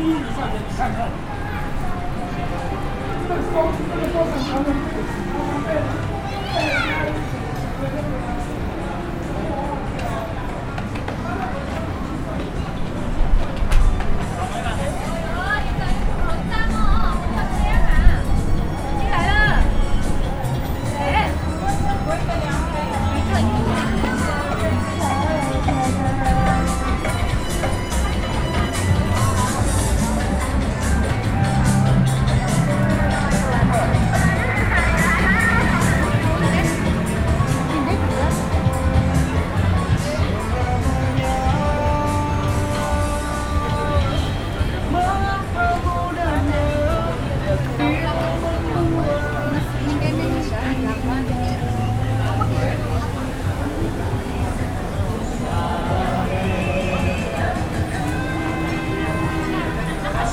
[0.00, 0.98] 吸引一，你看看。
[3.28, 3.44] 这个，
[3.86, 5.80] 这个的这个，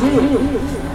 [0.08, 0.86] 有嗯嗯。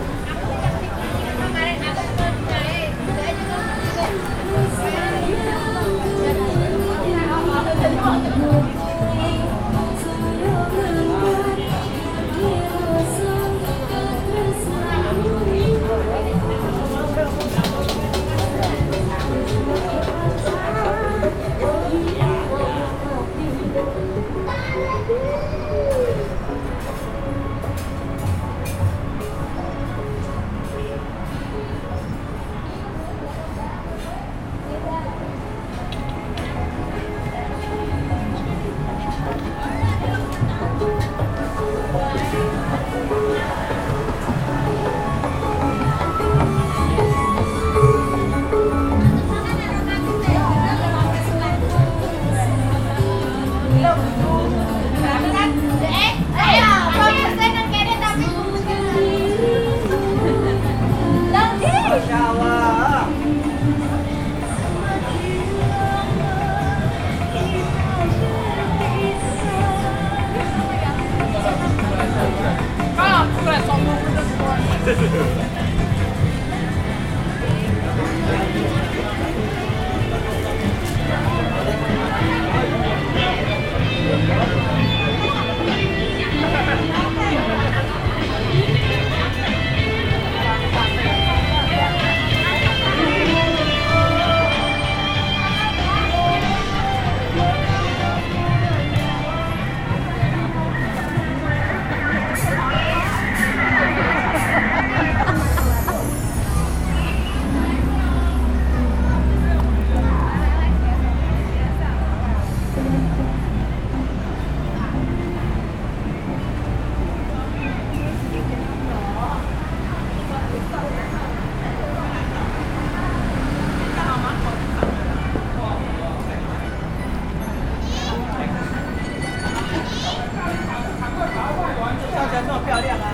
[74.84, 75.71] フフフ。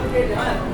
[0.08, 0.67] Okay, done.